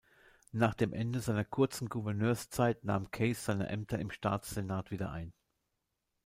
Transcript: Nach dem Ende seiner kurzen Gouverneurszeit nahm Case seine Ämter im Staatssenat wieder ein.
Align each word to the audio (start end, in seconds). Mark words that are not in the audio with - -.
Nach 0.51 0.73
dem 0.73 0.93
Ende 0.93 1.19
seiner 1.19 1.45
kurzen 1.45 1.87
Gouverneurszeit 1.87 2.83
nahm 2.83 3.11
Case 3.11 3.39
seine 3.39 3.67
Ämter 3.67 3.99
im 3.99 4.09
Staatssenat 4.09 4.89
wieder 4.89 5.11
ein. 5.11 5.31